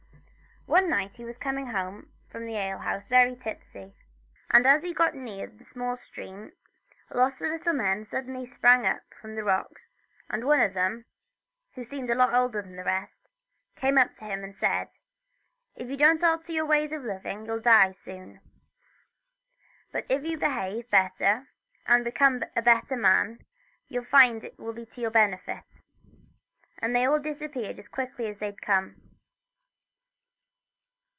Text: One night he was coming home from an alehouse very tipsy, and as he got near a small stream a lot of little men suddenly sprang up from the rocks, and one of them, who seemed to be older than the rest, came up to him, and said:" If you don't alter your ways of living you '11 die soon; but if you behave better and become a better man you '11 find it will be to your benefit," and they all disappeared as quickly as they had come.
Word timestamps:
One 0.67 0.89
night 0.89 1.15
he 1.17 1.25
was 1.25 1.37
coming 1.39 1.65
home 1.67 2.11
from 2.29 2.43
an 2.43 2.49
alehouse 2.55 3.05
very 3.05 3.35
tipsy, 3.35 3.93
and 4.51 4.65
as 4.65 4.83
he 4.83 4.93
got 4.93 5.15
near 5.15 5.49
a 5.59 5.63
small 5.65 5.97
stream 5.97 6.51
a 7.09 7.17
lot 7.17 7.33
of 7.41 7.47
little 7.49 7.73
men 7.73 8.05
suddenly 8.05 8.45
sprang 8.45 8.85
up 8.85 9.01
from 9.19 9.35
the 9.35 9.43
rocks, 9.43 9.89
and 10.29 10.45
one 10.45 10.61
of 10.61 10.73
them, 10.73 11.05
who 11.73 11.83
seemed 11.83 12.07
to 12.07 12.15
be 12.15 12.21
older 12.21 12.61
than 12.61 12.75
the 12.77 12.85
rest, 12.85 13.27
came 13.75 13.97
up 13.97 14.15
to 14.15 14.23
him, 14.25 14.43
and 14.45 14.55
said:" 14.55 14.89
If 15.75 15.89
you 15.89 15.97
don't 15.97 16.23
alter 16.23 16.53
your 16.53 16.65
ways 16.65 16.93
of 16.93 17.03
living 17.03 17.39
you 17.39 17.51
'11 17.53 17.63
die 17.63 17.91
soon; 17.91 18.39
but 19.91 20.05
if 20.07 20.23
you 20.23 20.37
behave 20.37 20.89
better 20.89 21.49
and 21.87 22.05
become 22.05 22.43
a 22.55 22.61
better 22.61 22.95
man 22.95 23.39
you 23.87 23.99
'11 24.01 24.09
find 24.09 24.43
it 24.45 24.57
will 24.59 24.73
be 24.73 24.85
to 24.85 25.01
your 25.01 25.11
benefit," 25.11 25.81
and 26.79 26.95
they 26.95 27.05
all 27.05 27.19
disappeared 27.19 27.77
as 27.79 27.89
quickly 27.89 28.27
as 28.27 28.37
they 28.37 28.45
had 28.45 28.61
come. 28.61 28.95